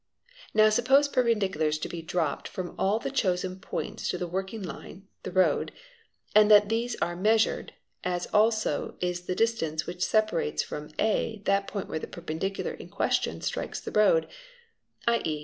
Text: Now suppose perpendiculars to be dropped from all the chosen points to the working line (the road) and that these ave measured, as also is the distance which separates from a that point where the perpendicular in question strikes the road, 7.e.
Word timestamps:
Now 0.55 0.69
suppose 0.69 1.07
perpendiculars 1.07 1.77
to 1.79 1.87
be 1.87 2.01
dropped 2.01 2.47
from 2.47 2.73
all 2.79 2.97
the 2.97 3.11
chosen 3.11 3.59
points 3.59 4.09
to 4.09 4.17
the 4.17 4.25
working 4.25 4.63
line 4.63 5.07
(the 5.21 5.29
road) 5.31 5.71
and 6.33 6.49
that 6.49 6.69
these 6.69 6.95
ave 7.03 7.21
measured, 7.21 7.73
as 8.03 8.25
also 8.33 8.95
is 8.99 9.27
the 9.27 9.35
distance 9.35 9.85
which 9.85 10.03
separates 10.03 10.63
from 10.63 10.89
a 10.97 11.43
that 11.45 11.67
point 11.67 11.87
where 11.87 11.99
the 11.99 12.07
perpendicular 12.07 12.71
in 12.73 12.89
question 12.89 13.41
strikes 13.41 13.79
the 13.79 13.91
road, 13.91 14.27
7.e. 15.07 15.39